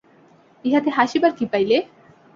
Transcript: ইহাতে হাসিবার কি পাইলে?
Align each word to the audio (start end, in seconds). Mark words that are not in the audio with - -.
ইহাতে 0.65 0.89
হাসিবার 0.97 1.31
কি 1.37 1.45
পাইলে? 1.51 1.77